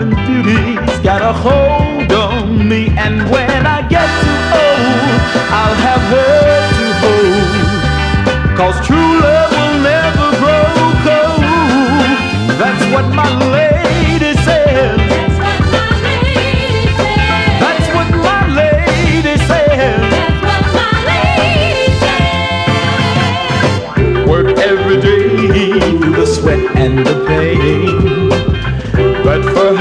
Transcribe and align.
And 0.00 0.14
beauty's 0.14 1.00
got 1.00 1.22
a 1.22 1.32
hold 1.32 2.12
on 2.12 2.68
me. 2.68 2.86
And 2.96 3.28
when 3.30 3.66
I 3.66 3.82
get 3.88 4.06
too 4.22 4.38
old, 4.62 5.18
I'll 5.50 5.77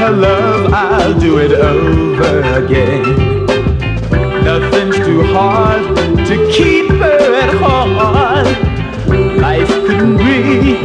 Love, 0.09 0.73
I'll 0.73 1.19
do 1.19 1.38
it 1.39 1.52
over 1.52 2.41
again. 2.63 3.03
Nothing's 4.44 4.95
too 4.97 5.22
hard 5.33 5.83
to 6.27 6.52
keep 6.52 6.89
her 6.91 7.36
at 7.36 7.53
heart. 7.55 8.47
Life 9.38 9.67
couldn't 9.67 10.17
be 10.17 10.75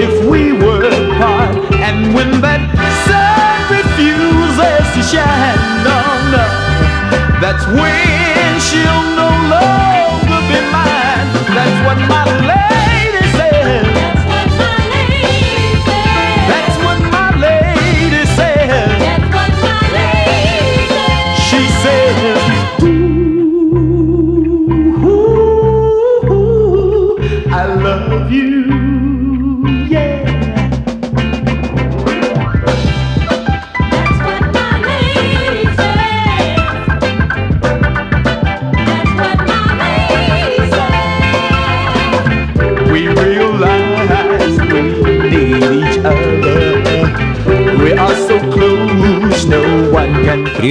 if 0.00 0.28
we 0.28 0.52
were 0.52 0.88
apart. 0.88 1.56
And 1.74 2.12
when 2.12 2.40
that 2.40 2.62
sun 3.06 3.70
refuses 3.70 4.86
to 4.96 5.02
shine, 5.14 5.62
no, 5.86 5.98
no, 6.34 6.44
that's 7.40 7.64
when 7.68 8.60
she'll 8.60 9.01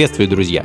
Приветствую, 0.02 0.28
друзья! 0.28 0.64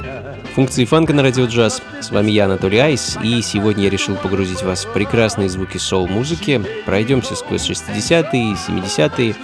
Функции 0.55 0.83
фанка 0.83 1.13
на 1.13 1.21
радио 1.21 1.45
джаз. 1.45 1.83
С 2.01 2.09
вами 2.09 2.31
я, 2.31 2.45
Анатолий 2.45 2.79
Айс, 2.79 3.19
и 3.23 3.43
сегодня 3.43 3.83
я 3.83 3.91
решил 3.91 4.15
погрузить 4.15 4.63
вас 4.63 4.83
в 4.83 4.93
прекрасные 4.93 5.47
звуки 5.47 5.77
соул-музыки. 5.77 6.59
Пройдемся 6.87 7.35
сквозь 7.35 7.69
60-е, 7.69 8.55
70-е, 8.55 9.35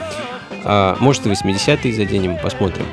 а, 0.64 0.98
может 1.00 1.28
и 1.28 1.30
80-е 1.30 1.94
заденем, 1.94 2.40
посмотрим. 2.42 2.88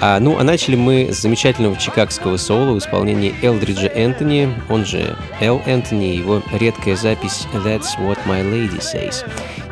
А, 0.00 0.20
ну, 0.20 0.38
а 0.38 0.44
начали 0.44 0.76
мы 0.76 1.12
с 1.12 1.20
замечательного 1.20 1.76
чикагского 1.76 2.36
соула 2.36 2.74
в 2.74 2.78
исполнении 2.78 3.34
Элдриджа 3.42 3.88
Энтони, 3.88 4.54
он 4.68 4.84
же 4.84 5.16
Эл 5.40 5.60
Энтони, 5.66 6.16
его 6.16 6.40
редкая 6.52 6.94
запись 6.94 7.48
«That's 7.52 7.98
what 7.98 8.18
my 8.26 8.44
lady 8.44 8.78
says». 8.78 9.24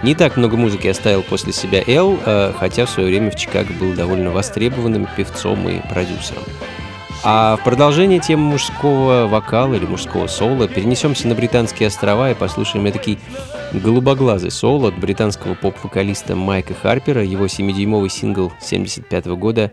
Не 0.03 0.17
так 0.17 0.37
много 0.37 0.57
музыки 0.57 0.89
оставил 0.89 1.23
после 1.23 1.53
себя 1.53 1.83
Эл, 1.87 2.19
а, 2.27 2.53
хотя 2.59 2.87
в 2.87 2.91
свое 2.91 3.09
время 3.09 3.31
в 3.31 3.37
Чикаго 3.37 3.73
был 3.75 3.93
довольно 3.93 4.31
востребованным 4.31 5.07
певцом 5.17 5.69
и 5.69 5.81
продюсером. 5.89 6.43
А 7.23 7.57
в 7.57 7.65
продолжение 7.65 8.21
темы 8.21 8.51
мужского 8.51 9.27
вокала 9.27 9.75
или 9.75 9.87
мужского 9.87 10.27
соло 10.27 10.69
перенесемся 10.69 11.27
на 11.29 11.35
Британские 11.35 11.89
острова 11.89 12.31
и 12.31 12.35
послушаем 12.35 12.91
такой 12.93 13.19
голубоглазый 13.73 14.51
соло 14.51 14.89
от 14.89 14.99
британского 14.99 15.55
поп-вокалиста 15.55 16.37
Майка 16.37 16.75
Харпера, 16.75 17.25
его 17.25 17.47
7-дюймовый 17.47 18.11
сингл 18.11 18.53
75 18.61 19.27
года 19.27 19.73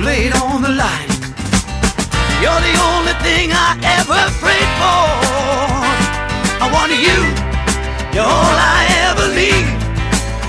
It 0.00 0.34
on 0.40 0.62
the 0.62 0.68
line. 0.68 1.12
You're 2.40 2.62
the 2.64 2.76
only 2.92 3.14
thing 3.20 3.52
I 3.52 3.76
ever 4.00 4.20
prayed 4.40 4.72
for. 4.80 5.04
I 6.60 6.66
want 6.72 6.92
you. 6.92 7.18
You're 8.12 8.24
all 8.24 8.56
I 8.56 8.82
ever 9.08 9.28
need. 9.32 9.68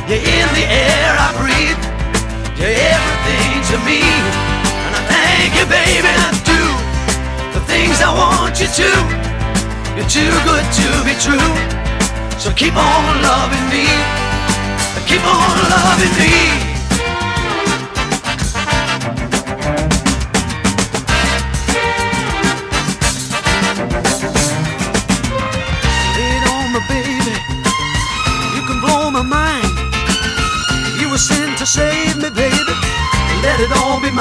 You're 0.08 0.24
in 0.24 0.48
the 0.56 0.66
air 0.68 1.12
I 1.16 1.30
breathe. 1.38 1.82
You're 2.59 2.76
everything 2.76 3.52
to 3.72 3.78
me. 3.84 4.02
And 4.84 4.96
I 4.96 5.02
thank 5.12 5.52
you, 5.59 5.66
baby. 5.70 6.08
I 6.08 6.32
do 6.44 6.62
the 7.53 7.64
things 7.68 8.02
I 8.02 8.12
want 8.16 8.59
you 8.59 8.68
to. 8.68 8.90
You're 9.96 10.09
too 10.09 10.34
good 10.48 10.66
to 10.82 10.88
be 11.08 11.14
true. 11.20 11.52
So 12.40 12.52
keep 12.52 12.76
on 12.76 13.22
loving 13.22 13.68
me. 13.70 13.86
Keep 15.08 15.24
on 15.24 15.56
loving 15.70 16.14
me. 16.20 16.72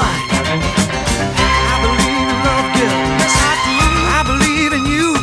I 0.01 1.77
believe 1.85 2.25
in 2.25 2.39
love, 2.41 2.67
girl. 2.73 2.97
I 4.09 4.25
believe 4.25 4.73
in 4.73 4.89
you. 4.89 5.13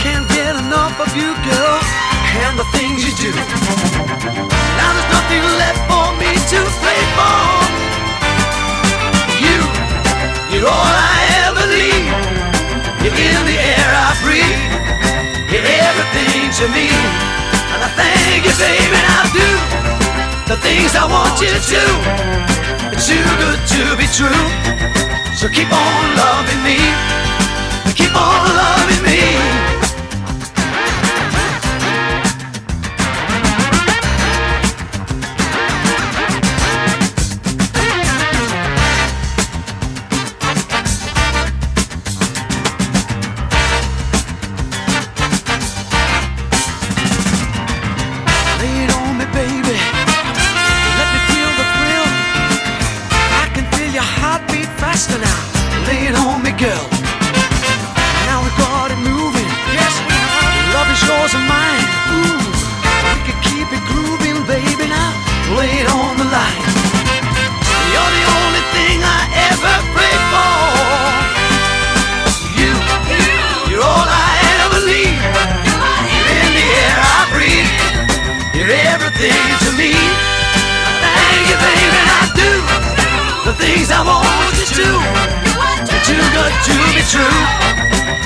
Can't 0.00 0.24
get 0.32 0.56
enough 0.56 0.96
of 0.96 1.12
you, 1.12 1.36
girl, 1.44 1.78
and 2.40 2.56
the 2.56 2.64
things 2.72 3.04
you 3.04 3.12
do. 3.20 3.32
Now 4.80 4.88
there's 4.96 5.10
nothing 5.12 5.44
left 5.60 5.76
for 5.84 6.08
me 6.16 6.32
to 6.32 6.58
play 6.80 7.02
for. 7.12 7.36
You, 9.44 9.60
you're 10.48 10.64
all 10.64 10.96
I 10.96 11.20
ever 11.44 11.68
need. 11.68 12.08
You're 13.04 13.12
in 13.12 13.44
the 13.44 13.58
air 13.60 13.90
I 13.92 14.16
breathe. 14.24 14.64
You're 15.52 15.68
everything 15.84 16.48
to 16.48 16.64
me. 16.72 16.88
And 17.76 17.80
I 17.84 17.90
thank 17.92 18.48
you, 18.48 18.56
baby, 18.56 19.00
I 19.04 19.20
do 19.36 19.48
the 20.48 20.56
things 20.64 20.96
I 20.96 21.04
want 21.04 21.40
you 21.40 21.52
to. 21.52 22.73
It's 22.92 23.06
too 23.08 23.24
good 23.38 23.60
to 23.74 23.96
be 23.96 24.06
true. 24.12 24.44
So 25.34 25.48
keep 25.48 25.70
on 25.72 26.16
loving 26.16 26.62
me. 26.62 26.76
Keep 27.94 28.14
on 28.14 28.56
loving 28.56 29.02
me. 29.02 29.33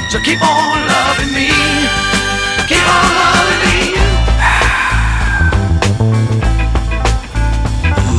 So 0.10 0.20
keep 0.20 0.42
on 0.42 0.88
loving 0.88 1.34
me. 1.34 1.50
Keep 2.68 2.86
on 2.98 3.10
loving 3.22 3.62
me. 3.66 3.80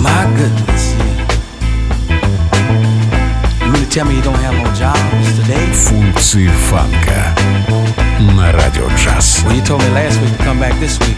My 0.02 0.22
goodness. 0.38 0.84
You 3.60 3.68
mean 3.72 3.82
to 3.84 3.88
tell 3.90 4.06
me 4.06 4.16
you 4.16 4.22
don't 4.22 4.42
have 4.46 4.54
no 4.54 4.72
jobs 4.74 5.38
today? 5.38 5.66
Функции 5.72 6.48
фанка 6.68 7.34
на 8.36 8.52
радио 8.52 8.88
джаз. 8.96 9.42
Well, 9.44 9.54
you 9.54 9.62
told 9.62 9.82
me 9.82 9.90
last 9.90 10.20
week 10.20 10.36
to 10.36 10.44
come 10.44 10.58
back 10.60 10.74
this 10.80 10.98
week. 11.00 11.16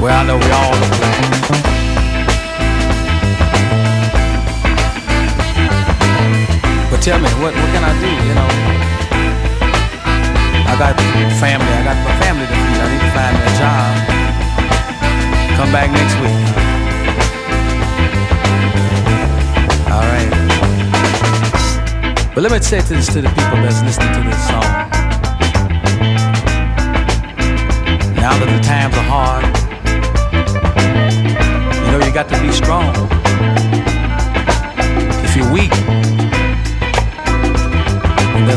Well, 0.00 0.14
I 0.20 0.24
know 0.24 0.36
we 0.38 0.50
all 0.50 0.72
look 0.82 1.00
like 1.00 1.28
Tell 7.03 7.19
me, 7.19 7.27
what, 7.43 7.53
what 7.53 7.69
can 7.75 7.83
I 7.83 7.91
do, 7.99 8.07
you 8.07 8.33
know? 8.33 8.47
I 10.71 10.79
got 10.79 10.95
family, 11.35 11.67
I 11.67 11.83
got 11.83 11.99
my 11.99 12.15
family 12.23 12.47
to 12.47 12.55
feed. 12.55 12.79
I 12.79 12.87
need 12.87 13.03
to 13.03 13.11
find 13.11 13.35
me 13.35 13.43
a 13.43 13.51
job. 13.59 13.91
Come 15.57 15.71
back 15.75 15.91
next 15.91 16.15
week. 16.23 16.39
All 19.91 20.07
right. 20.13 20.31
But 22.33 22.41
let 22.41 22.51
me 22.53 22.59
say 22.61 22.79
this 22.79 23.07
to 23.07 23.21
the 23.21 23.27
people 23.27 23.59
that's 23.59 23.83
listening 23.83 24.13
to 24.13 24.21
this 24.23 24.39
song. 24.47 24.63
Now 28.15 28.31
that 28.39 28.47
the 28.47 28.61
times 28.63 28.95
are 28.95 29.09
hard, 29.11 29.43
you 31.85 31.91
know 31.91 31.99
you 32.05 32.13
got 32.13 32.29
to 32.29 32.39
be 32.41 32.49
strong. 32.53 32.95
If 35.25 35.35
you're 35.35 35.51
weak, 35.51 35.92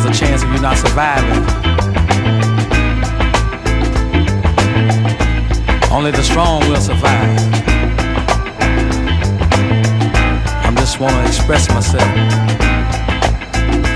a 0.07 0.13
chance 0.13 0.43
of 0.43 0.53
you 0.53 0.61
not 0.61 0.77
surviving. 0.77 1.43
Only 5.91 6.13
the 6.13 6.23
strong 6.23 6.61
will 6.69 6.81
survive. 6.81 7.39
I 10.65 10.75
just 10.77 11.01
want 11.01 11.15
to 11.15 11.27
express 11.27 11.69
myself. 11.71 12.09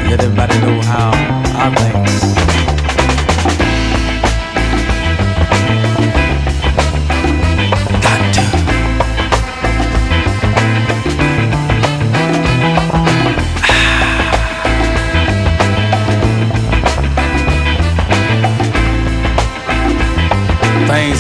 Let 0.08 0.20
everybody 0.20 0.58
know 0.60 0.80
how 0.82 1.10
I 1.54 1.74
think. 1.74 2.49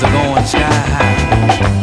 Are 0.02 0.12
going 0.12 0.46
sky 0.46 0.60
high. 0.60 1.79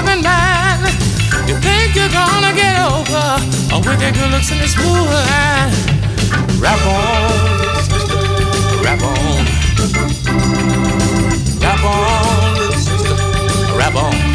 Softer 0.00 0.22
than. 0.22 0.80
You 1.46 1.56
think 1.60 1.94
you're 1.94 2.08
gonna 2.08 2.54
get 2.54 2.78
over 2.80 3.74
or 3.74 3.80
with 3.80 4.00
your 4.00 4.12
good 4.12 4.30
looks 4.30 4.50
your 4.50 4.66
smooth 4.66 5.08
line. 5.12 5.72
Rap 6.58 6.80
on, 6.86 7.82
sister, 7.84 8.16
rap 8.82 9.02
on. 9.02 9.46
Rap 11.60 11.84
on, 11.84 12.72
sister, 12.72 13.76
rap 13.76 13.94
on. 13.94 14.29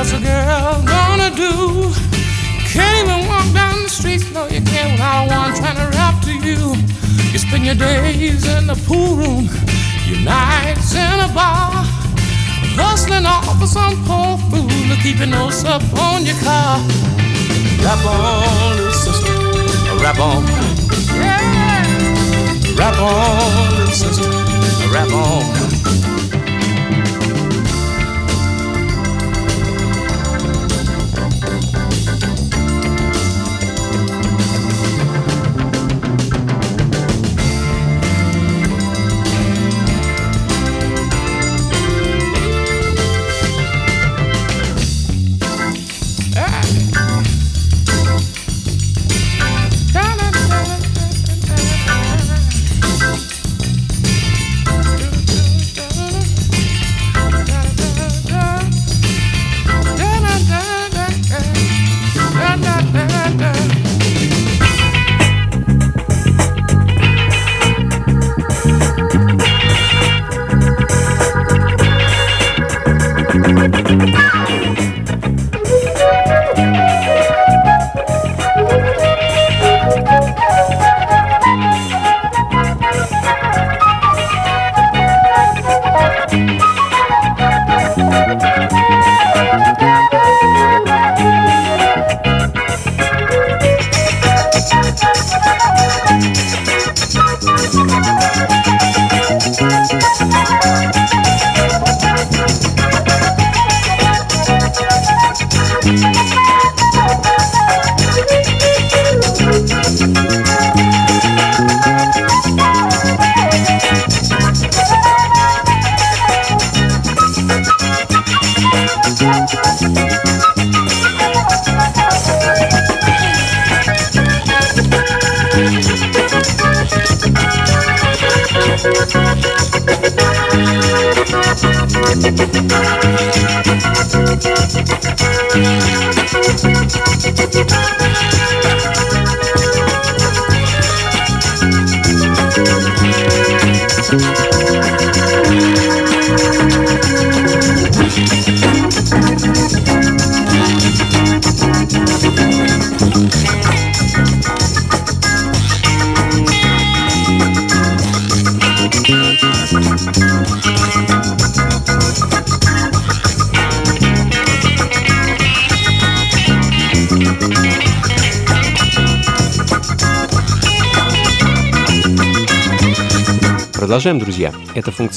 What's 0.00 0.14
a 0.14 0.18
girl 0.18 0.82
gonna 0.86 1.28
do? 1.36 1.92
Can't 2.72 3.04
even 3.04 3.28
walk 3.28 3.52
down 3.52 3.82
the 3.82 3.88
street, 3.90 4.24
no, 4.32 4.46
you 4.46 4.62
can't 4.62 4.92
without 4.92 5.28
one 5.28 5.54
trying 5.54 5.76
to 5.76 5.94
rap 5.94 6.22
to 6.24 6.32
you. 6.32 6.72
You 7.30 7.38
spend 7.38 7.66
your 7.66 7.74
days 7.74 8.48
in 8.48 8.66
the 8.66 8.76
pool 8.88 9.16
room, 9.16 9.44
your 10.08 10.20
nights 10.24 10.94
in 10.94 11.20
a 11.20 11.28
bar, 11.34 11.84
hustling 12.80 13.26
off 13.26 13.60
for 13.60 13.66
some 13.66 14.02
poor 14.06 14.38
fool 14.48 14.66
to 14.88 14.96
keep 15.02 15.18
your 15.18 15.26
nose 15.26 15.64
up 15.66 15.82
on 15.92 16.24
your 16.24 16.40
car. 16.40 16.80
Rap 17.84 18.00
on, 18.00 18.76
little 18.78 18.92
sister, 18.94 19.36
rap 20.00 20.18
on. 20.18 20.46
Yeah. 21.12 21.84
Rap 22.74 22.96
on, 22.98 23.76
little 23.76 23.92
sister, 23.92 24.30
rap 24.88 25.12
on. 25.12 25.59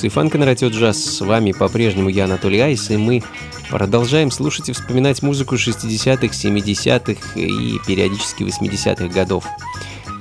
Функции 0.04 0.16
фанка 0.16 0.38
на 0.38 0.46
радио 0.46 0.68
джаз. 0.68 0.98
С 0.98 1.22
вами 1.22 1.54
по-прежнему 1.54 2.10
я, 2.10 2.26
Анатолий 2.26 2.60
Айс, 2.60 2.90
и 2.90 2.98
мы 2.98 3.24
продолжаем 3.70 4.32
слушать 4.32 4.68
и 4.68 4.74
вспоминать 4.74 5.22
музыку 5.22 5.56
60-х, 5.56 6.28
70-х 6.28 7.40
и 7.40 7.80
периодически 7.88 8.44
80-х 8.44 9.08
годов. 9.08 9.46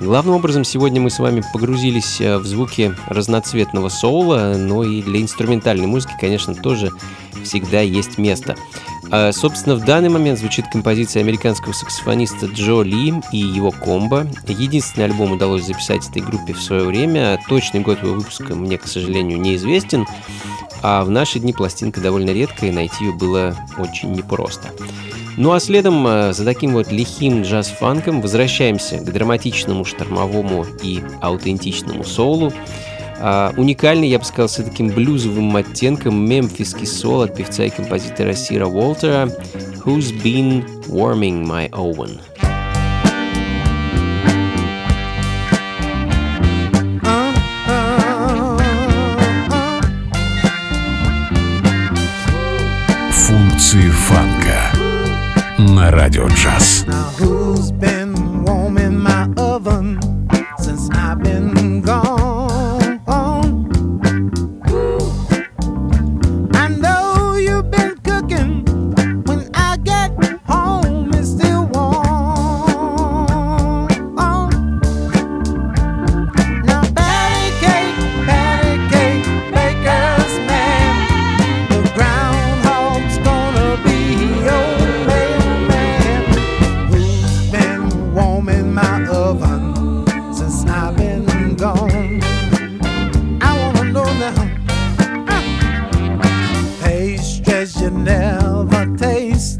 Главным 0.03 0.35
образом 0.35 0.65
сегодня 0.65 0.99
мы 0.99 1.09
с 1.09 1.19
вами 1.19 1.41
погрузились 1.53 2.19
э, 2.19 2.37
в 2.37 2.45
звуки 2.45 2.93
разноцветного 3.07 3.87
соула, 3.87 4.55
но 4.57 4.83
и 4.83 5.01
для 5.01 5.21
инструментальной 5.21 5.87
музыки, 5.87 6.11
конечно, 6.19 6.53
тоже 6.53 6.91
всегда 7.45 7.79
есть 7.79 8.17
место. 8.17 8.57
А, 9.11 9.31
собственно, 9.31 9.75
в 9.75 9.85
данный 9.85 10.09
момент 10.09 10.39
звучит 10.39 10.65
композиция 10.69 11.21
американского 11.21 11.71
саксофониста 11.71 12.47
Джо 12.47 12.81
Ли 12.81 13.13
и 13.31 13.37
его 13.37 13.71
комбо. 13.71 14.27
Единственный 14.45 15.05
альбом 15.05 15.31
удалось 15.31 15.65
записать 15.65 16.05
этой 16.09 16.21
группе 16.21 16.53
в 16.53 16.61
свое 16.61 16.83
время. 16.83 17.39
Точный 17.47 17.79
год 17.79 18.03
его 18.03 18.15
выпуска 18.15 18.55
мне, 18.55 18.77
к 18.77 18.87
сожалению, 18.87 19.39
неизвестен. 19.39 20.05
А 20.81 21.05
в 21.05 21.09
наши 21.11 21.39
дни 21.39 21.53
пластинка 21.53 22.01
довольно 22.01 22.31
редкая, 22.31 22.71
и 22.71 22.73
найти 22.73 23.05
ее 23.05 23.13
было 23.13 23.55
очень 23.77 24.11
непросто. 24.11 24.69
Ну 25.35 25.51
а 25.51 25.59
следом 25.59 26.05
э, 26.05 26.33
за 26.33 26.45
таким 26.45 26.73
вот 26.73 26.91
лихим 26.91 27.41
джаз-фанком 27.41 28.21
возвращаемся 28.21 28.97
к 28.97 29.11
драматичному, 29.11 29.83
штормовому 29.83 30.65
и 30.83 31.01
аутентичному 31.21 32.03
соулу. 32.03 32.53
А, 33.19 33.51
уникальный, 33.57 34.09
я 34.09 34.19
бы 34.19 34.25
сказал, 34.25 34.47
с 34.47 34.61
таким 34.61 34.89
блюзовым 34.89 35.55
оттенком 35.55 36.23
мемфисский 36.23 36.85
сол 36.85 37.21
от 37.21 37.35
певца 37.35 37.63
и 37.63 37.69
композитора 37.69 38.33
Сира 38.33 38.67
Уолтера 38.67 39.29
«Who's 39.83 40.13
Been 40.23 40.65
Warming 40.87 41.45
My 41.45 41.69
Owen». 41.71 42.19
Функции 53.11 53.89
фанка 53.89 54.52
на 55.58 55.90
радио 55.90 56.26
джаз. 56.28 56.84
Now 56.86 57.10
who's 57.18 57.70
been 57.72 58.44
warming 58.44 58.98
my 58.98 59.28
oven 59.36 59.98
since 60.58 60.88
I've 60.92 61.22
been 61.22 61.51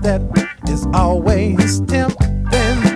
tasted 0.03 0.49
is 0.69 0.85
always 0.93 1.79
tempting. 1.81 2.92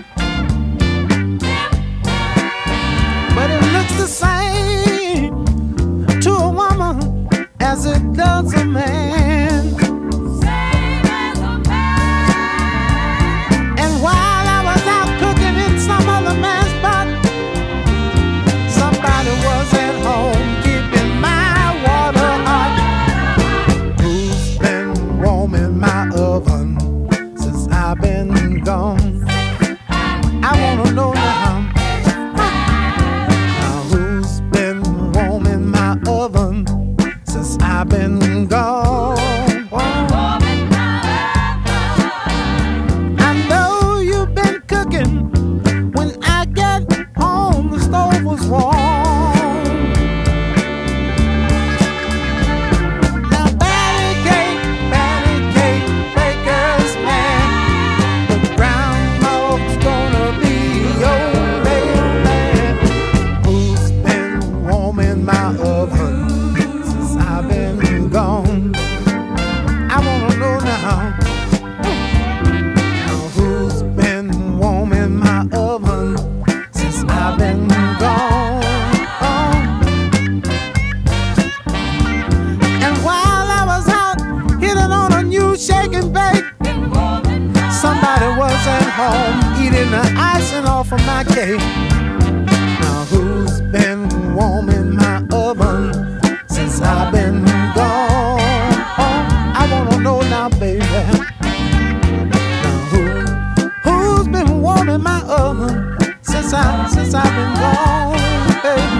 Since 106.94 107.14
I've 107.14 107.34
been 107.38 107.54
gone, 107.64 108.18
baby? 108.66 109.00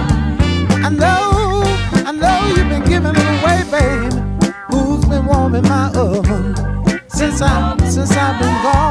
I 0.86 0.88
know, 0.90 1.62
I 2.08 2.12
know 2.12 2.36
you've 2.54 2.68
been 2.68 2.84
giving 2.84 3.14
it 3.14 3.28
away, 3.36 3.58
baby. 3.70 4.08
Who's 4.70 5.04
been 5.04 5.24
warming 5.26 5.62
my 5.62 5.90
oven 5.94 6.54
since 7.08 7.40
I 7.42 7.76
since 7.88 8.12
I've 8.12 8.38
been 8.40 8.56
gone, 8.62 8.87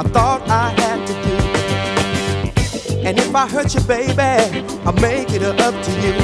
I 0.00 0.02
thought 0.02 0.40
I 0.48 0.70
had 0.80 1.06
to 1.08 1.12
do. 1.28 1.36
And 3.06 3.18
if 3.18 3.34
I 3.34 3.46
hurt 3.46 3.74
you, 3.74 3.82
baby, 3.82 4.64
I'll 4.86 4.94
make 4.94 5.30
it 5.30 5.42
up 5.42 5.74
to 5.74 5.90
you. 6.00 6.14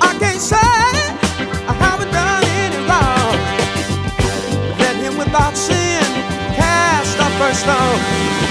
I 0.00 0.16
can't 0.20 0.40
say 0.40 0.56
I 0.56 1.74
haven't 1.82 2.12
done 2.12 2.44
any 2.62 2.78
wrong. 2.86 3.34
Let 4.78 4.94
him 5.02 5.18
without 5.18 5.56
sin 5.56 6.04
cast 6.54 7.18
the 7.18 7.24
first 7.40 7.62
stone. 7.62 8.45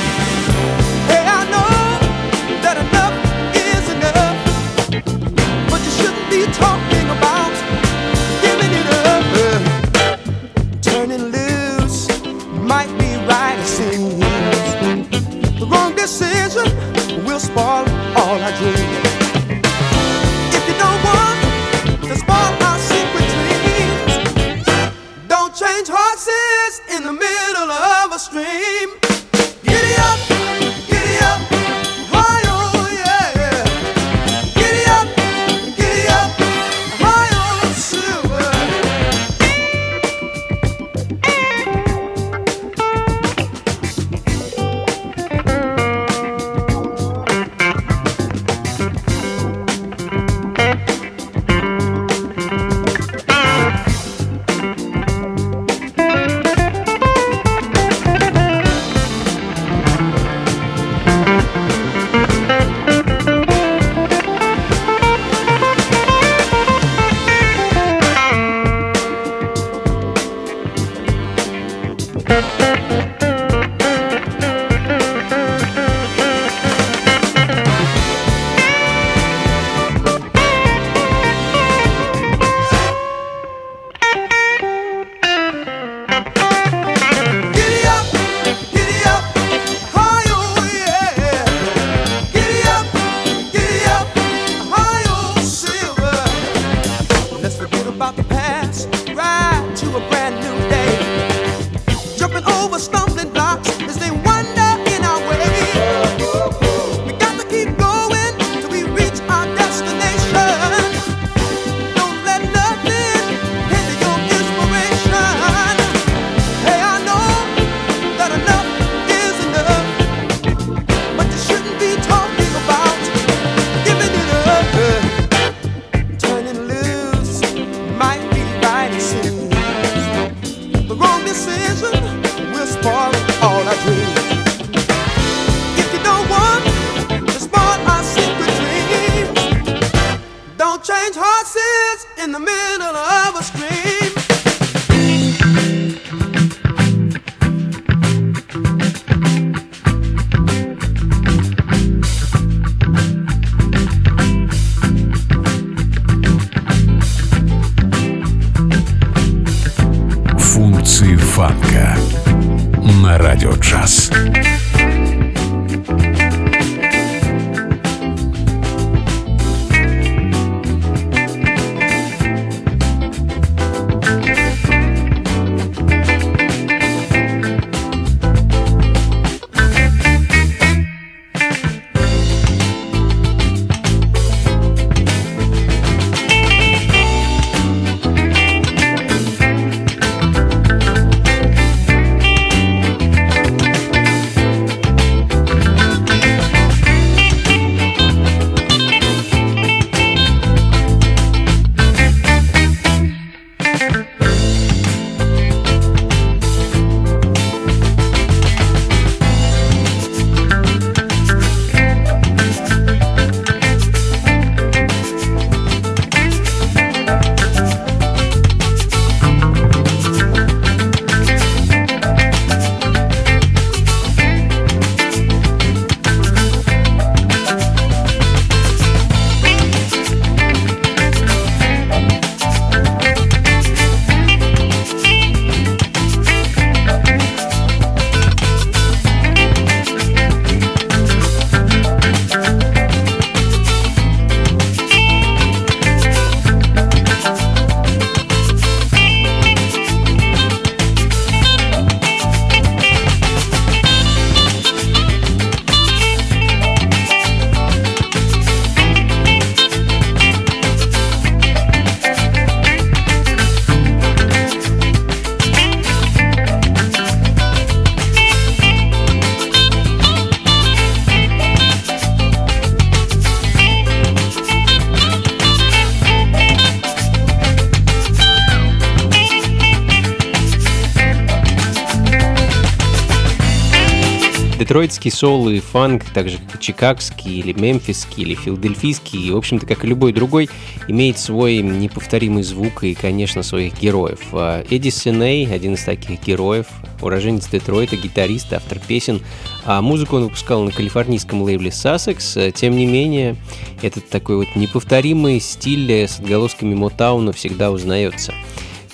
Детройтский 284.75 285.09
соул 285.09 285.47
и 285.47 285.61
фанк, 285.61 286.03
так 286.13 286.27
же 286.27 286.37
как 286.37 286.57
и 286.57 286.59
чикагский, 286.61 287.39
или 287.39 287.53
мемфисский, 287.53 288.23
или 288.23 288.35
филадельфийский, 288.35 289.27
и, 289.27 289.31
в 289.31 289.37
общем-то, 289.37 289.65
как 289.65 289.85
и 289.85 289.87
любой 289.87 290.11
другой, 290.11 290.49
имеет 290.89 291.17
свой 291.17 291.59
неповторимый 291.61 292.43
звук 292.43 292.83
и, 292.83 292.93
конечно, 292.93 293.41
своих 293.41 293.79
героев. 293.79 294.19
А 294.33 294.65
Эдди 294.69 294.89
Синей, 294.89 295.49
один 295.49 295.75
из 295.75 295.85
таких 295.85 296.21
героев, 296.21 296.65
уроженец 297.01 297.47
Детройта, 297.47 297.95
гитарист, 297.95 298.51
автор 298.51 298.79
песен, 298.85 299.21
а 299.63 299.81
музыку 299.81 300.17
он 300.17 300.23
выпускал 300.23 300.61
на 300.63 300.71
калифорнийском 300.71 301.41
лейбле 301.41 301.69
Sussex. 301.69 302.51
Тем 302.51 302.75
не 302.75 302.85
менее, 302.85 303.37
этот 303.81 304.09
такой 304.09 304.35
вот 304.35 304.57
неповторимый 304.57 305.39
стиль 305.39 305.89
с 305.89 306.19
отголосками 306.19 306.75
Мотауна 306.75 307.31
всегда 307.31 307.71
узнается. 307.71 308.33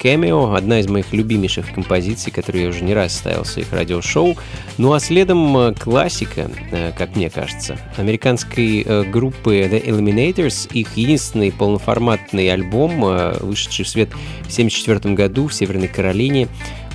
Cameo, 0.01 0.55
одна 0.55 0.79
из 0.79 0.87
моих 0.87 1.13
любимейших 1.13 1.71
композиций, 1.73 2.31
которую 2.31 2.63
я 2.63 2.69
уже 2.69 2.83
не 2.83 2.93
раз 2.93 3.15
ставил 3.15 3.43
в 3.43 3.47
своих 3.47 3.71
радиошоу. 3.71 4.35
Ну 4.77 4.93
а 4.93 4.99
следом 4.99 5.55
э, 5.57 5.73
классика, 5.73 6.49
э, 6.71 6.91
как 6.97 7.15
мне 7.15 7.29
кажется, 7.29 7.77
американской 7.97 8.81
э, 8.81 9.03
группы 9.03 9.59
The 9.59 9.85
Eliminators, 9.85 10.71
их 10.73 10.97
единственный 10.97 11.51
полноформатный 11.51 12.51
альбом, 12.51 13.01
вышедший 13.41 13.85
в 13.85 13.89
свет 13.89 14.09
в 14.09 14.51
1974 14.51 15.13
году 15.13 15.47
в 15.47 15.53
Северной 15.53 15.87
Каролине, 15.87 16.47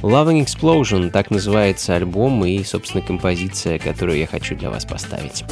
Loving 0.02 0.44
Explosion, 0.44 1.10
так 1.10 1.30
называется 1.30 1.94
альбом 1.94 2.44
и, 2.44 2.62
собственно, 2.64 3.02
композиция, 3.02 3.78
которую 3.78 4.18
я 4.18 4.26
хочу 4.26 4.56
для 4.56 4.70
вас 4.70 4.84
поставить. 4.84 5.44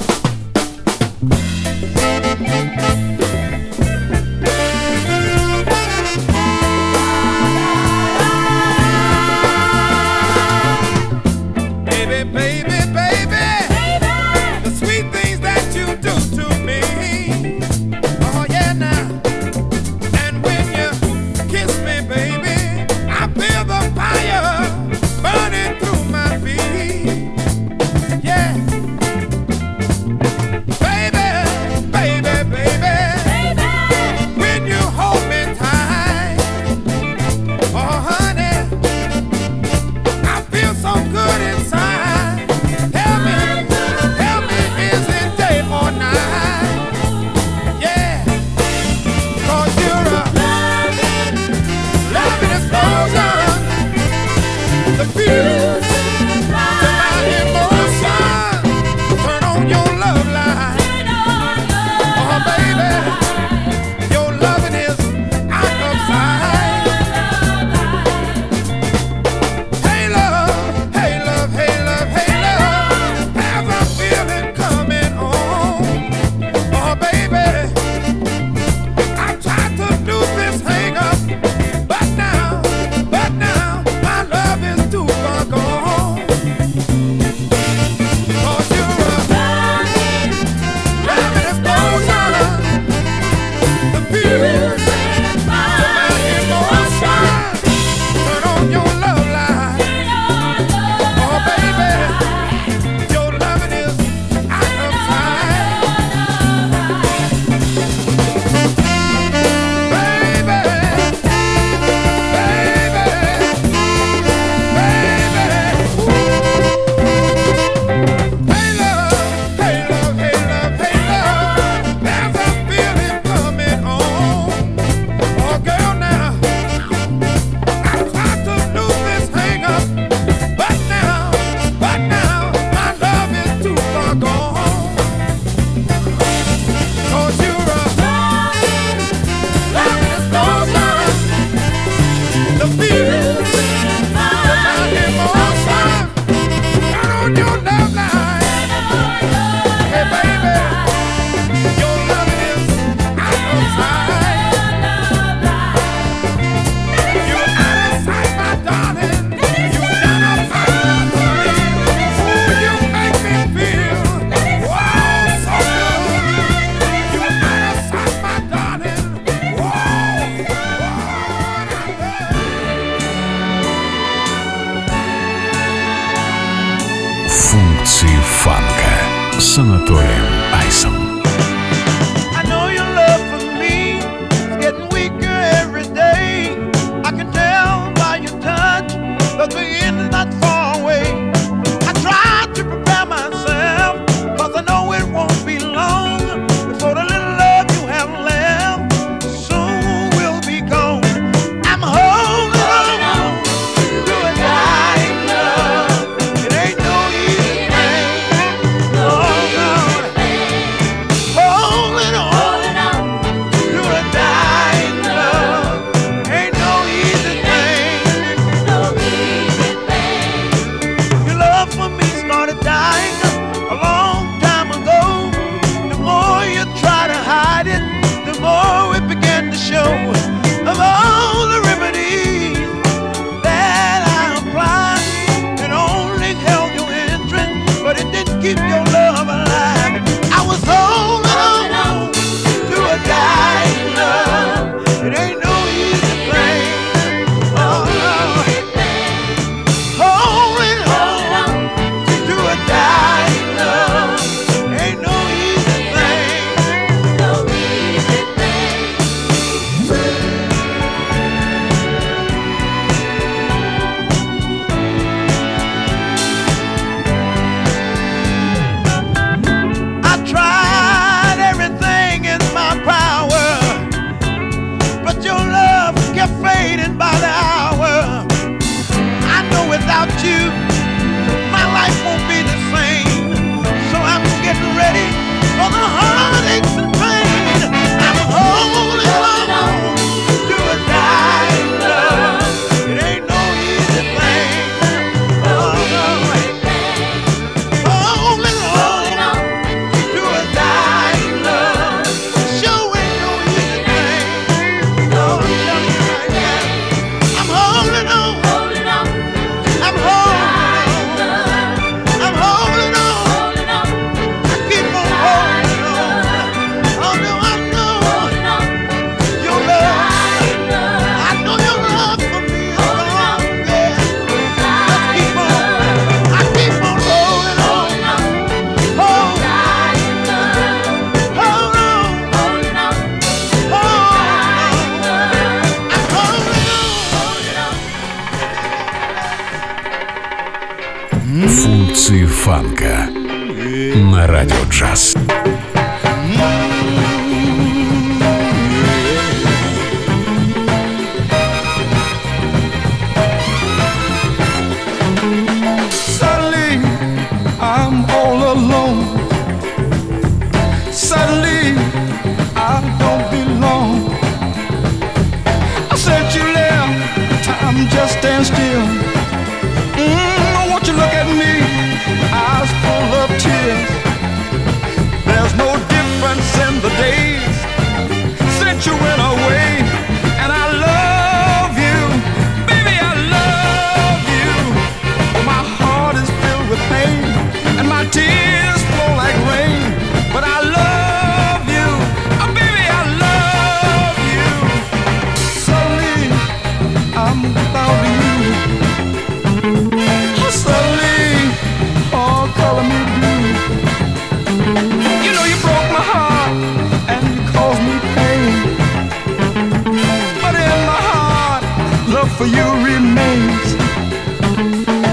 remains. 412.83 413.69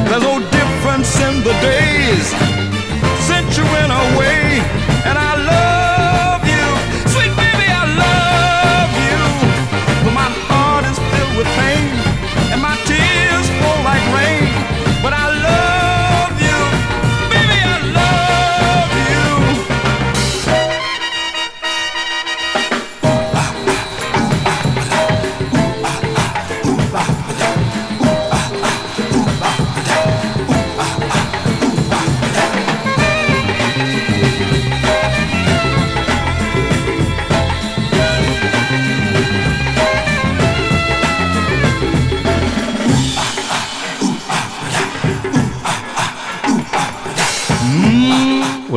There's 0.07 0.24
no 0.24 0.39
difference 0.59 1.12
in 1.28 1.43
the 1.43 1.53
days 1.62 2.28
since 3.28 3.57
you 3.57 3.64
went 3.76 3.91
away, 3.91 4.59
and 5.07 5.18
I 5.18 5.41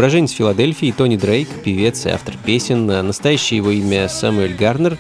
Уроженец 0.05 0.33
Филадельфии 0.33 0.93
Тони 0.93 1.17
Дрейк, 1.17 1.49
певец 1.65 2.05
и 2.05 2.11
автор 2.11 2.37
песен. 2.37 2.91
Э, 2.91 3.01
настоящее 3.01 3.57
его 3.57 3.71
имя 3.71 4.07
Самуэль 4.11 4.53
Гарнер. 4.53 4.99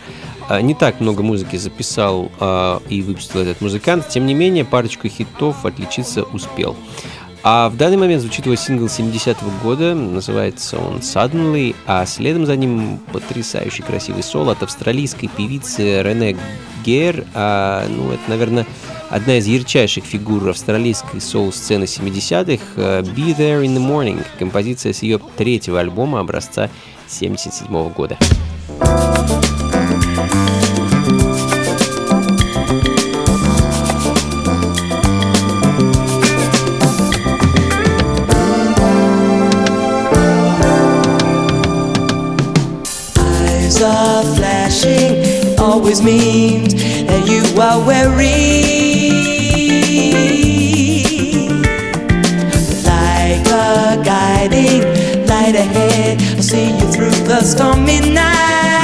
Э, 0.49 0.63
не 0.63 0.73
так 0.73 0.99
много 0.99 1.23
музыки 1.23 1.57
записал 1.57 2.33
э, 2.41 2.79
и 2.89 3.03
выпустил 3.03 3.41
этот 3.41 3.61
музыкант, 3.61 4.09
тем 4.09 4.25
не 4.25 4.33
менее 4.33 4.65
парочку 4.65 5.07
хитов 5.09 5.67
отличиться 5.67 6.23
успел. 6.23 6.75
А 7.43 7.69
в 7.69 7.77
данный 7.77 7.99
момент 7.99 8.23
звучит 8.23 8.47
его 8.47 8.57
сингл 8.57 8.87
70-го 8.87 9.51
года, 9.63 9.95
называется 9.95 10.79
он 10.79 11.01
«Suddenly», 11.01 11.77
а 11.85 12.07
следом 12.07 12.47
за 12.47 12.57
ним 12.57 12.99
потрясающий 13.13 13.83
красивый 13.83 14.23
соло 14.23 14.53
от 14.53 14.63
австралийской 14.63 15.29
певицы 15.29 16.03
Рене 16.03 16.39
Гер, 16.83 17.27
а, 17.35 17.87
ну, 17.91 18.11
это, 18.11 18.23
наверное, 18.29 18.67
одна 19.11 19.39
из 19.39 19.47
ярчайших 19.47 20.05
фигур 20.05 20.49
австралийской 20.49 21.21
соул-сцены 21.21 21.85
70-х 21.85 22.63
э, 22.77 23.03
«Be 23.03 23.37
There 23.37 23.65
in 23.65 23.77
the 23.77 23.87
Morning», 23.87 24.25
композиция 24.39 24.93
с 24.93 25.03
ее 25.03 25.21
третьего 25.37 25.81
альбома 25.81 26.21
образца 26.21 26.71
77 27.09 27.93
are 43.85 44.23
flashing, 44.35 45.59
always 45.59 46.03
means 46.03 46.75
that 47.07 47.29
you 47.29 47.61
are 47.61 47.85
weary. 47.87 48.74
light 55.45 55.57
ahead. 55.57 56.23
I'll 56.37 56.43
see 56.43 56.71
you 56.71 56.93
through 56.93 57.11
the 57.27 57.41
stormy 57.43 58.01
night. 58.01 58.84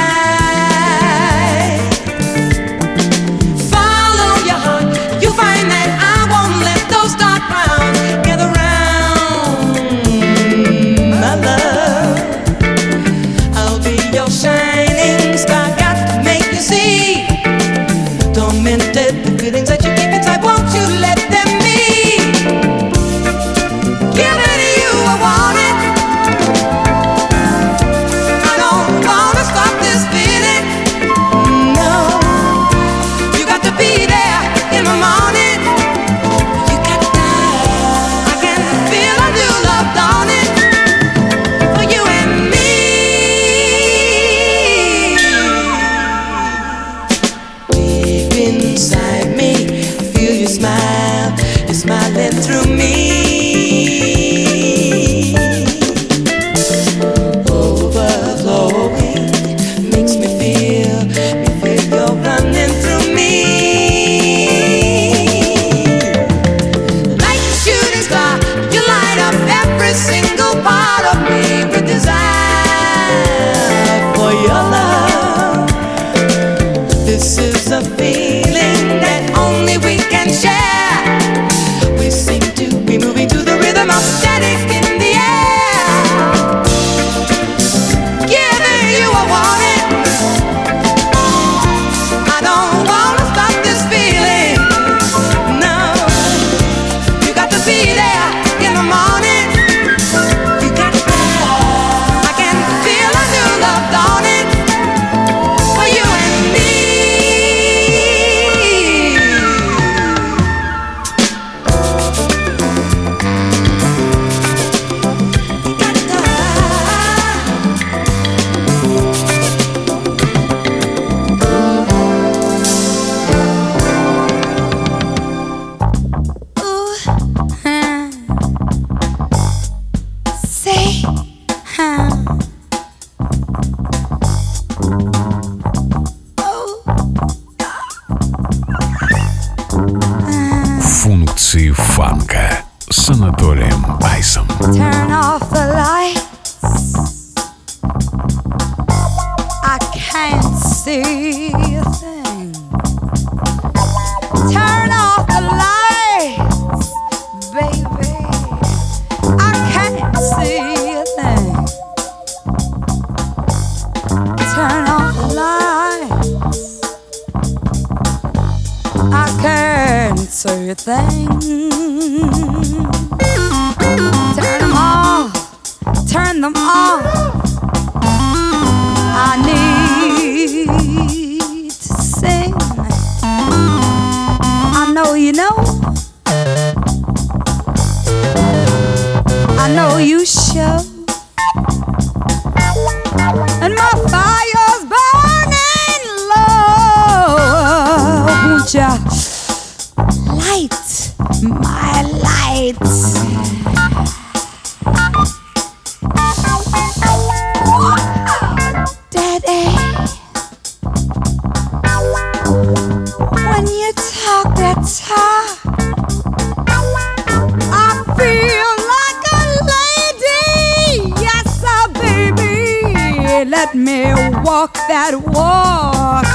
Walk 224.61 224.73
that 224.87 225.15
walk. 225.15 226.25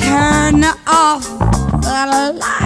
Turn 0.00 0.64
off 0.86 1.24
the 1.82 2.38
lights. 2.38 2.59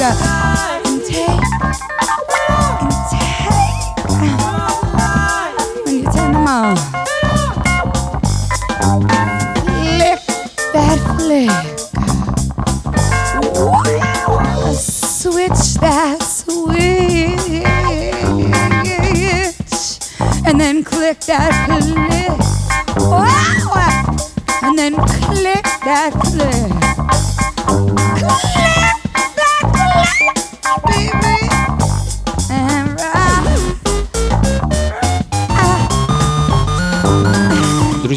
Take 0.00 0.49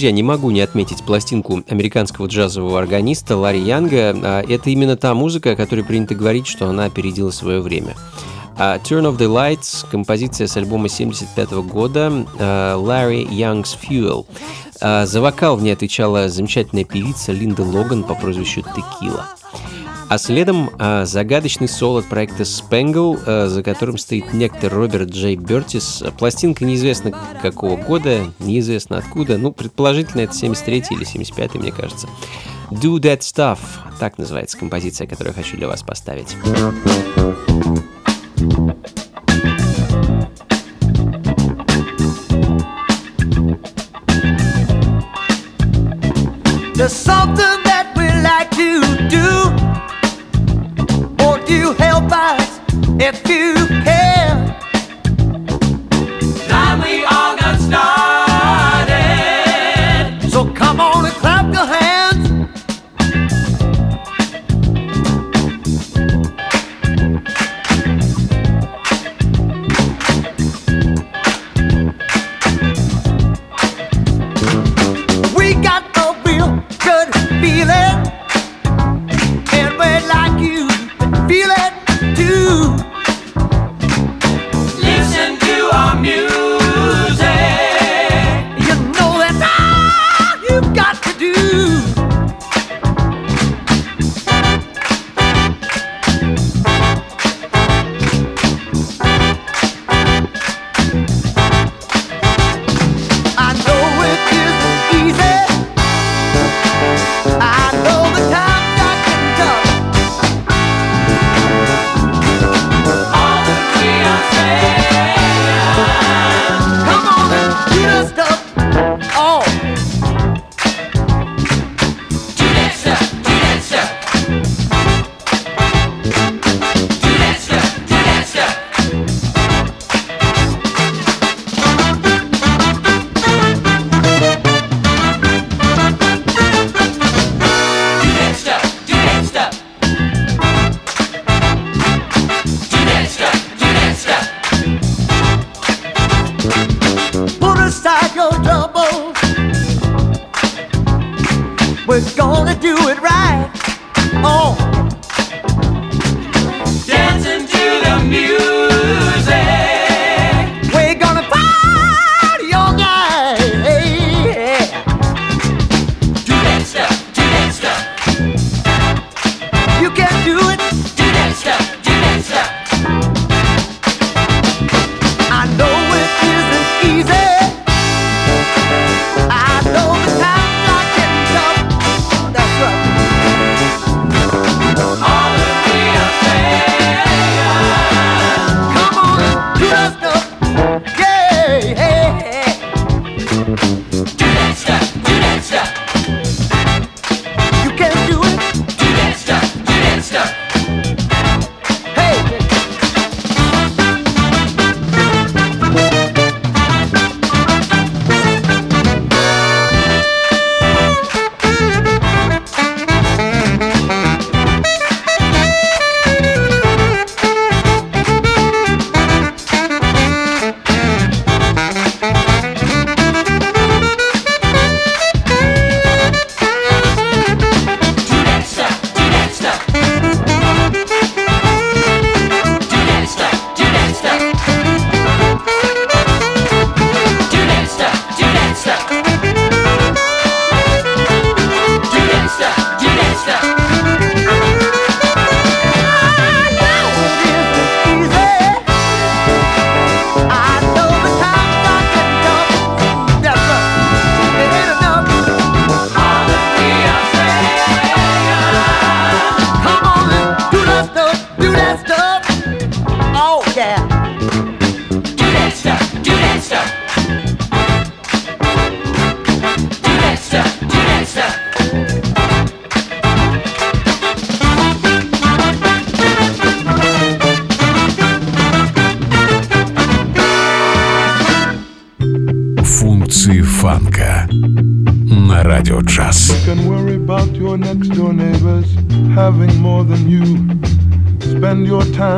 Друзья, 0.03 0.15
не 0.17 0.21
могу 0.21 0.51
не 0.51 0.59
отметить 0.59 1.01
пластинку 1.01 1.63
американского 1.69 2.25
джазового 2.25 2.77
органиста 2.77 3.37
Ларри 3.37 3.61
Янга. 3.61 4.13
А, 4.13 4.43
Это 4.45 4.69
именно 4.69 4.97
та 4.97 5.13
музыка, 5.13 5.51
о 5.51 5.55
которой 5.55 5.85
принято 5.85 6.13
говорить, 6.13 6.45
что 6.45 6.67
она 6.67 6.83
опередила 6.83 7.31
свое 7.31 7.61
время. 7.61 7.95
А 8.57 8.77
Turn 8.77 9.03
of 9.11 9.17
the 9.17 9.27
Lights, 9.27 9.85
композиция 9.89 10.47
с 10.47 10.55
альбома 10.57 10.87
75 10.89 11.51
года 11.51 12.25
а, 12.39 12.75
Larry 12.77 13.27
Young's 13.27 13.77
Fuel. 13.81 14.25
А, 14.81 15.05
За 15.05 15.21
вокал 15.21 15.57
в 15.57 15.63
ней 15.63 15.71
отвечала 15.71 16.29
замечательная 16.29 16.83
певица 16.83 17.31
Линда 17.31 17.63
Логан 17.63 18.03
по 18.03 18.15
прозвищу 18.15 18.61
Текила. 18.61 19.25
А 20.09 20.17
следом 20.19 20.69
а, 20.77 21.05
загадочный 21.05 21.67
соло 21.67 21.99
от 22.01 22.05
проекта 22.05 22.43
Spangle, 22.43 23.19
а, 23.25 23.47
за 23.47 23.63
которым 23.63 23.97
стоит 23.97 24.33
некто 24.33 24.69
Роберт 24.69 25.09
Джей 25.09 25.35
Бертис. 25.35 26.03
Пластинка 26.19 26.65
неизвестно 26.65 27.11
какого 27.41 27.77
года, 27.77 28.31
неизвестно 28.37 28.99
откуда. 28.99 29.39
Ну, 29.39 29.51
предположительно, 29.51 30.21
это 30.21 30.35
73 30.35 30.83
или 30.91 31.03
75 31.03 31.55
мне 31.55 31.71
кажется. 31.71 32.07
Do 32.69 32.99
That 32.99 33.19
Stuff. 33.19 33.59
Так 33.99 34.19
называется 34.19 34.57
композиция, 34.57 35.07
которую 35.07 35.33
я 35.35 35.41
хочу 35.41 35.57
для 35.57 35.67
вас 35.67 35.81
поставить. 35.81 36.35
É 53.03 53.09
It 53.09 53.17
feels 53.27 53.42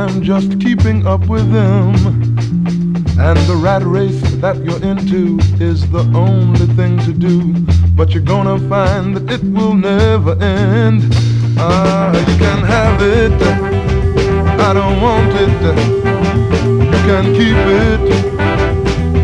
time 0.06 0.22
just 0.22 0.60
keeping 0.60 1.06
up 1.06 1.26
with 1.26 1.50
them. 1.52 1.94
And 3.18 3.38
the 3.48 3.58
rat 3.60 3.82
race 3.82 4.20
that 4.40 4.56
you're 4.64 4.82
into 4.82 5.38
is 5.60 5.88
the 5.90 6.04
only 6.14 6.66
thing 6.74 6.98
to 7.00 7.12
do. 7.12 7.54
But 7.96 8.10
you're 8.12 8.22
gonna 8.22 8.58
find 8.68 9.16
that 9.16 9.30
it 9.30 9.42
will 9.42 9.74
never 9.74 10.32
end. 10.42 11.02
Ah, 11.58 12.12
you 12.12 12.36
can 12.38 12.60
have 12.64 13.00
it. 13.02 13.32
I 14.68 14.72
don't 14.74 15.00
want 15.00 15.32
it. 15.44 15.56
You 16.92 17.00
can 17.08 17.24
keep 17.38 17.60
it. 17.86 18.02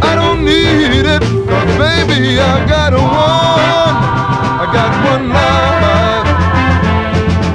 I 0.02 0.14
don't 0.14 0.44
need 0.44 1.04
it. 1.14 1.22
Cause 1.50 1.72
baby, 1.78 2.40
I 2.40 2.66
got 2.66 2.92
one. 2.94 3.94
I 4.62 4.66
got 4.72 4.90
one 5.12 5.28
life. 5.28 5.61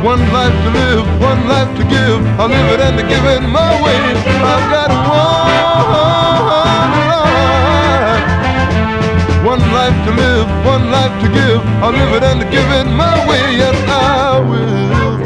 One 0.07 0.23
life 0.31 0.53
to 0.63 0.69
live, 0.69 1.05
one 1.19 1.47
life 1.49 1.67
to 1.75 1.83
give. 1.83 2.25
I'll 2.39 2.47
live 2.47 2.69
it 2.71 2.79
and 2.79 2.97
give 3.09 3.25
it 3.25 3.41
my 3.41 3.73
way. 3.83 3.99
I've 4.53 4.71
got 4.71 4.89
one 5.11 5.51
life. 7.11 7.43
One 9.45 9.59
life 9.73 9.97
to 10.05 10.11
live, 10.11 10.47
one 10.65 10.91
life 10.91 11.11
to 11.23 11.27
give. 11.27 11.61
I'll 11.83 11.91
live 11.91 12.13
it 12.13 12.23
and 12.23 12.39
give 12.49 12.71
it 12.71 12.85
my 12.85 13.27
way. 13.27 13.57
Yes, 13.57 13.75
I 13.89 14.39
will. 14.49 15.19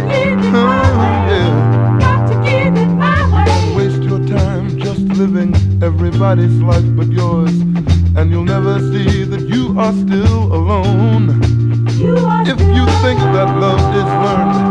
Yeah. 1.29 1.51
Waste 3.77 4.01
your 4.01 4.25
time 4.25 4.79
just 4.79 5.01
living 5.01 5.53
everybody's 5.84 6.59
life 6.59 6.95
but 6.95 7.11
yours. 7.11 7.51
And 8.17 8.32
you'll 8.32 8.45
never 8.45 8.79
see 8.79 9.25
that 9.25 9.41
you 9.41 9.79
are 9.79 9.93
still 9.93 10.51
alone. 10.51 11.39
If 12.47 12.59
you 12.75 12.86
think 13.03 13.19
that 13.19 13.49
love 13.59 13.95
is 13.95 14.05
learned 14.25 14.70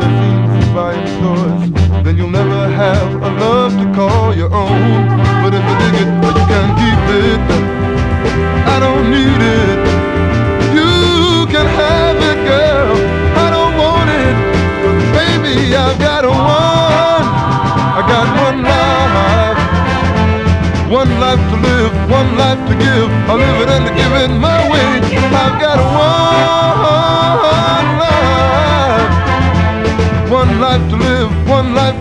from 0.00 0.12
magazines 0.12 0.64
and 0.64 0.74
buying 0.74 1.06
stores, 1.16 2.04
then 2.04 2.16
you'll 2.16 2.30
never 2.30 2.68
have 2.68 3.22
a 3.22 3.30
love 3.40 3.72
to 3.72 3.86
call 3.94 4.34
your 4.34 4.52
own. 4.52 5.08
But 5.42 5.52
if 5.54 5.62
you 5.68 5.76
dig 5.82 5.94
it, 6.02 6.10
you 6.24 6.44
can 6.52 6.68
keep 6.80 7.02
it. 7.24 7.40
I 8.66 8.76
don't 8.80 9.10
need 9.10 9.40
it. 9.40 9.78
You 10.76 11.46
can 11.52 11.66
have 11.66 12.16
it, 12.16 12.38
girl. 12.48 12.96
I 13.44 13.48
don't 13.56 13.74
want 13.76 14.08
it. 14.24 14.36
Baby, 15.12 15.76
I've 15.76 15.98
got 15.98 16.24
one. 16.24 17.26
I 17.98 18.02
got 18.12 18.26
one 18.46 18.62
life. 18.62 19.60
One 20.90 21.12
life 21.20 21.42
to 21.50 21.56
live, 21.56 21.92
one 22.10 22.36
life 22.36 22.60
to 22.68 22.74
give. 22.74 23.10
I'll 23.30 23.38
live 23.38 23.60
it 23.62 23.68
and 23.68 23.84
I 23.84 23.92
give 23.94 24.12
it 24.22 24.30
my 24.40 24.60
way. 24.70 24.88
I've 25.42 25.60
got 25.60 25.78
one 25.78 26.69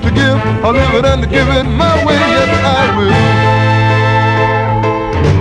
to 0.03 0.11
give. 0.11 0.37
I'll 0.63 0.73
live 0.73 0.93
it 0.93 1.05
and 1.05 1.29
give 1.29 1.47
it 1.49 1.63
my 1.63 1.95
way. 2.05 2.15
Yes, 2.15 2.49
I 2.63 2.83
will. 2.97 3.15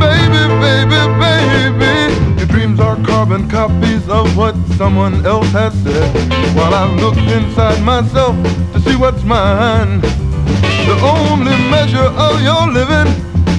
Baby, 0.01 0.43
baby, 0.65 1.01
baby. 1.25 1.95
Your 2.39 2.47
dreams 2.47 2.81
are 2.81 2.97
carbon 3.05 3.49
copies 3.49 4.09
of 4.09 4.37
what 4.37 4.55
someone 4.77 5.27
else 5.27 5.51
has 5.53 5.75
said. 5.83 6.11
While 6.57 6.75
I 6.75 6.87
look 6.95 7.17
inside 7.17 7.83
myself 7.83 8.35
to 8.73 8.81
see 8.81 8.97
what's 8.97 9.25
mine. 9.25 10.01
The 10.01 10.97
only 11.03 11.57
measure 11.71 12.11
of 12.27 12.41
your 12.41 12.67
living 12.73 13.09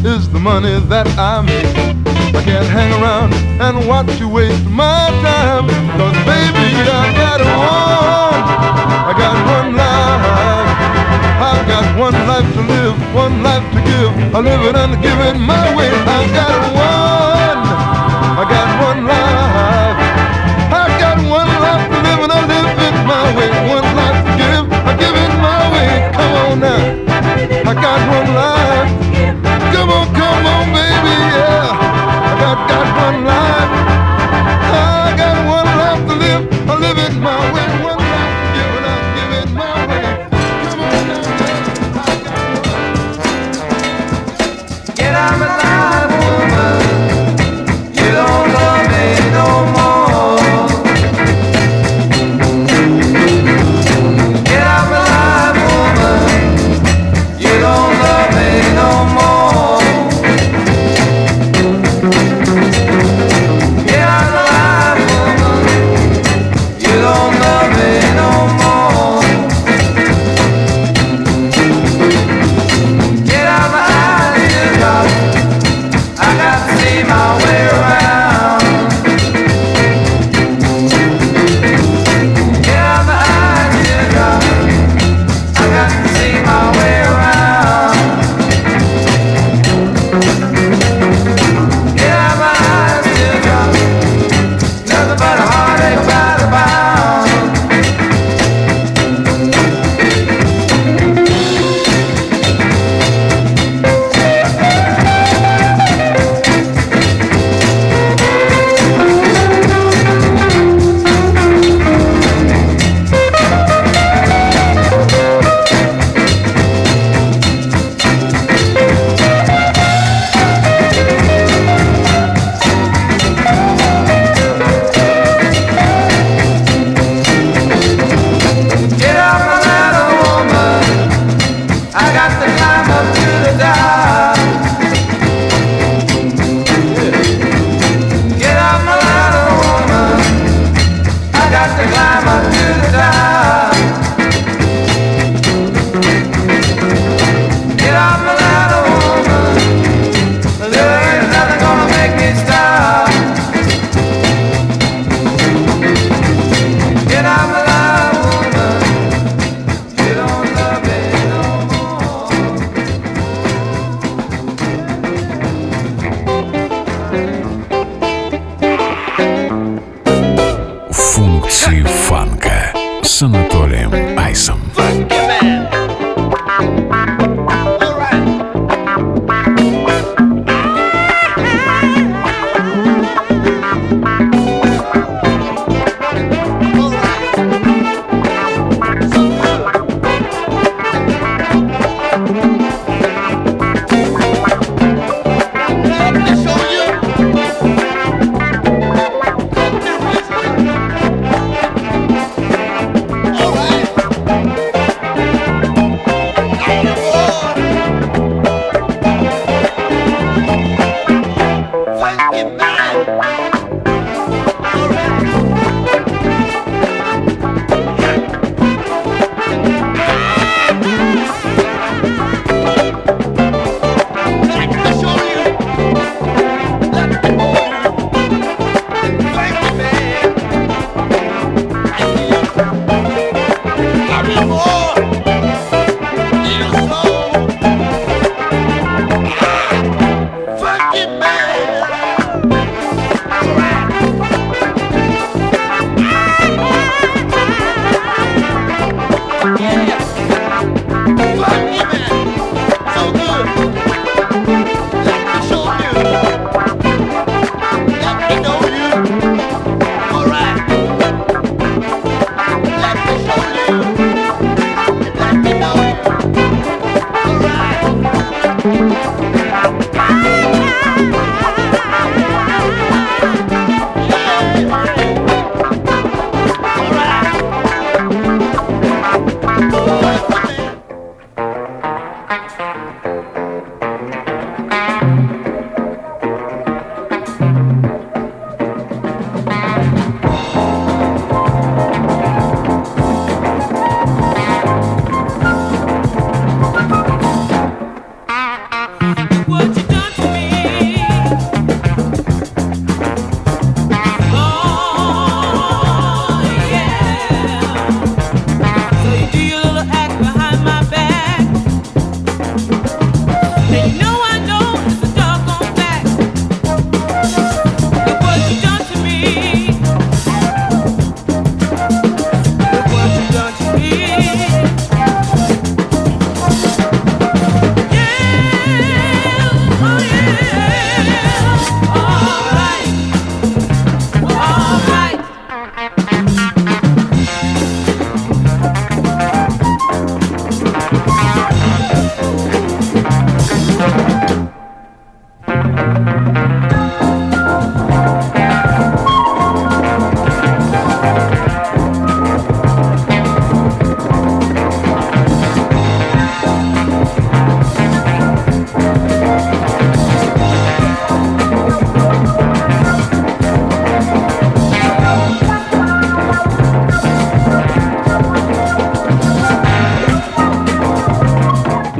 is 0.05 0.29
the 0.29 0.39
money 0.39 0.79
that 0.87 1.07
I 1.17 1.41
make. 1.41 1.75
I 2.35 2.43
can't 2.43 2.65
hang 2.65 2.91
around 3.01 3.33
and 3.61 3.87
watch 3.87 4.19
you 4.19 4.29
waste 4.29 4.65
my 4.65 5.09
time. 5.21 5.67
Cause 5.97 6.17
baby, 6.25 6.67
I 6.89 7.13
got 7.21 7.39
one. 7.41 8.43
I 9.09 9.13
got 9.17 9.35
one 9.45 9.75
life. 9.75 10.68
I've 11.41 11.65
got 11.67 11.85
one 11.97 12.13
life 12.27 12.53
to 12.53 12.61
live, 12.61 12.95
one 13.15 13.41
life 13.41 13.63
to 13.71 13.79
give. 13.81 14.11
I 14.35 14.39
live 14.39 14.61
it 14.69 14.75
and 14.75 15.01
give 15.01 15.19
it 15.19 15.37
my 15.39 15.73
way. 15.75 15.87
I've 15.87 16.29
got 16.35 16.55
one. 16.75 17.59
I 18.39 18.43
got 18.43 18.69
one 18.83 19.01
life. 19.07 19.97
I've 20.79 20.95
got 20.99 21.17
one 21.23 21.47
life 21.63 21.85
to 21.91 21.97
live 22.07 22.19
and 22.25 22.31
I 22.31 22.41
live 22.43 22.79
it 22.87 22.95
my 23.07 23.23
way. 23.37 23.49
One 23.71 23.87
life 23.99 24.19
to 24.27 24.31
give, 24.35 24.65
I 24.83 24.91
give 24.99 25.15
it 25.15 25.33
my 25.39 25.59
way. 25.73 25.91
Come 26.11 26.33
on 26.43 26.59
now. 26.59 26.83
I 27.69 27.73
got 27.73 27.99
one 28.15 28.29
life. 28.35 28.91
Come 29.73 29.89
on, 29.95 30.07
come 30.19 30.45
on, 30.53 30.65
baby, 30.75 31.15
yeah. 31.35 31.71
I 32.29 32.33
got, 32.43 32.57
got 32.67 32.87
one 32.99 33.19
life. 33.31 33.71
I 34.75 35.15
got 35.15 35.37
one 35.55 35.69
life 35.79 36.01
to 36.03 36.15
live. 36.19 36.43
I 36.69 36.73
live 36.83 36.97
it 36.99 37.15
my 37.17 37.53
way. 37.53 37.59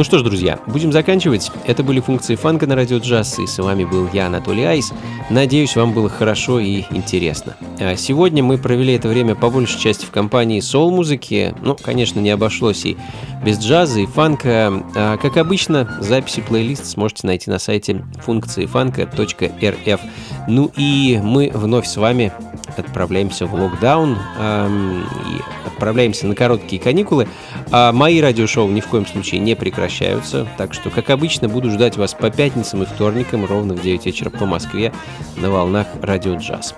Что 0.10 0.18
ж, 0.18 0.24
друзья, 0.24 0.58
будем 0.66 0.92
заканчивать. 0.92 1.52
Это 1.68 1.84
были 1.84 2.00
функции 2.00 2.34
фанка 2.34 2.66
на 2.66 2.76
радио 2.76 2.98
джаз, 2.98 3.38
и 3.38 3.46
с 3.46 3.60
вами 3.60 3.86
был 3.86 4.10
я, 4.12 4.26
Анатолий 4.26 4.64
Айс. 4.64 4.92
Надеюсь, 5.30 5.76
вам 5.76 5.94
было 5.94 6.10
хорошо 6.10 6.60
и 6.60 6.84
интересно. 6.90 7.56
А 7.80 7.96
сегодня 7.96 8.42
мы 8.42 8.58
провели 8.58 8.96
это 8.96 9.08
время 9.08 9.36
по 9.36 9.52
большей 9.52 9.80
части 9.80 10.08
в 10.08 10.10
компании 10.10 10.62
соул-музыки. 10.62 11.54
Ну, 11.62 11.76
конечно, 11.76 12.20
не 12.20 12.32
обошлось 12.32 12.86
и 12.86 12.98
без 13.46 13.60
джаза 13.60 14.00
и 14.00 14.08
фанка. 14.08 14.84
А, 14.96 15.18
как 15.18 15.38
обычно, 15.38 16.00
записи 16.02 16.42
плейлист 16.42 16.88
сможете 16.88 17.28
найти 17.28 17.52
на 17.52 17.60
сайте 17.60 18.04
функции 18.26 18.66
фанка.рф. 18.66 20.00
Ну 20.48 20.72
и 20.76 21.20
мы 21.22 21.52
вновь 21.54 21.86
с 21.86 21.98
вами 21.98 22.34
отправляемся 22.80 23.46
в 23.46 23.54
локдаун 23.54 24.18
эм, 24.38 25.02
и 25.02 25.68
отправляемся 25.68 26.28
на 26.28 26.36
короткие 26.36 26.82
каникулы. 26.82 27.28
А 27.72 27.92
мои 27.92 28.22
радиошоу 28.22 28.70
ни 28.70 28.82
в 28.82 28.88
коем 28.88 29.06
случае 29.06 29.42
не 29.42 29.56
прекращаются, 29.56 30.48
так 30.58 30.74
что, 30.74 30.90
как 30.90 31.10
обычно, 31.10 31.50
буду 31.50 31.70
ждать 31.72 31.98
вас 31.98 32.14
по 32.14 32.30
пятницам 32.30 32.84
и 32.84 32.86
вторникам 32.86 33.46
ровно 33.46 33.76
в 33.76 33.82
9 33.82 34.06
вечера 34.06 34.30
по 34.30 34.46
Москве 34.46 34.92
на 35.38 35.50
волнах 35.50 35.88
Радио 36.02 36.36
Джаз. 36.36 36.76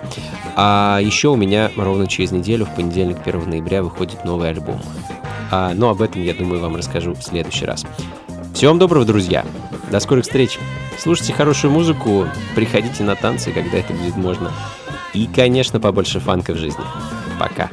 А 0.56 1.00
еще 1.02 1.28
у 1.28 1.36
меня 1.36 1.70
ровно 1.76 2.06
через 2.06 2.32
неделю, 2.32 2.66
в 2.66 2.74
понедельник 2.74 3.18
1 3.24 3.48
ноября, 3.48 3.82
выходит 3.82 4.24
новый 4.24 4.50
альбом. 4.50 4.80
А, 5.50 5.72
но 5.74 5.90
об 5.90 6.00
этом, 6.02 6.22
я 6.22 6.34
думаю, 6.34 6.60
вам 6.60 6.76
расскажу 6.76 7.14
в 7.14 7.22
следующий 7.22 7.66
раз. 7.66 7.84
Всего 8.54 8.70
вам 8.70 8.78
доброго, 8.78 9.04
друзья! 9.04 9.44
До 9.90 10.00
скорых 10.00 10.24
встреч! 10.24 10.58
Слушайте 10.98 11.32
хорошую 11.32 11.72
музыку, 11.72 12.26
приходите 12.54 13.02
на 13.02 13.16
танцы, 13.16 13.50
когда 13.50 13.78
это 13.78 13.92
будет 13.92 14.16
можно. 14.16 14.52
И, 15.14 15.26
конечно, 15.26 15.78
побольше 15.80 16.20
фанка 16.20 16.52
в 16.52 16.56
жизни. 16.56 16.84
Пока. 17.38 17.70